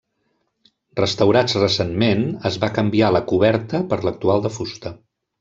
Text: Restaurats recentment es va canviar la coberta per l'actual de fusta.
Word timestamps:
Restaurats 0.99 1.57
recentment 1.59 2.23
es 2.51 2.57
va 2.65 2.71
canviar 2.79 3.11
la 3.17 3.23
coberta 3.33 3.83
per 3.93 4.01
l'actual 4.09 4.43
de 4.49 4.55
fusta. 4.59 4.97